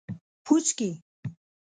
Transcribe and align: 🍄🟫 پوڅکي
🍄🟫 0.05 0.17
پوڅکي 0.45 0.89